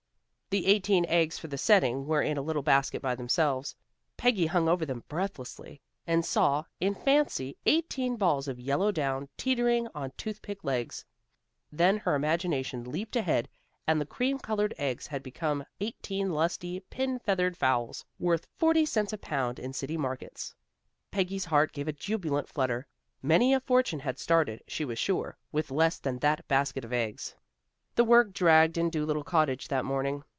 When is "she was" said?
24.67-24.99